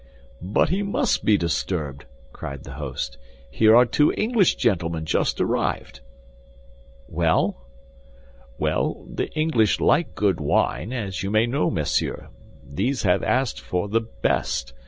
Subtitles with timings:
[0.41, 3.19] "But he must be disturbed," cried the host;
[3.51, 5.99] "Here are two English gentlemen just arrived."
[7.07, 7.67] "Well?"
[8.57, 12.29] "Well, the English like good wine, as you may know, monsieur;
[12.67, 14.73] these have asked for the best.